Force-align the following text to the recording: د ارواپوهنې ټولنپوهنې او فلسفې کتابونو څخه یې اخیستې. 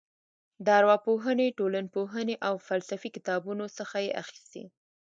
د 0.65 0.67
ارواپوهنې 0.79 1.47
ټولنپوهنې 1.57 2.35
او 2.47 2.55
فلسفې 2.67 3.09
کتابونو 3.15 3.65
څخه 3.77 3.97
یې 4.05 4.11
اخیستې. 4.23 4.63